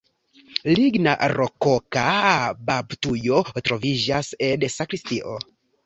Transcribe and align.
Ligna 0.79 1.13
rokoka 1.33 2.07
baptujo 2.73 3.45
troviĝas 3.71 4.37
en 4.53 4.71
sakristio. 4.83 5.43